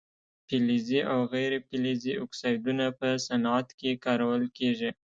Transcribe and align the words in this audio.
فلزي 0.47 1.01
او 1.13 1.19
غیر 1.33 1.51
فلزي 1.67 2.13
اکسایدونه 2.25 2.85
په 2.99 3.07
صنعت 3.25 3.67
کې 3.79 4.01
کارول 4.05 4.43
کیږي. 4.57 4.91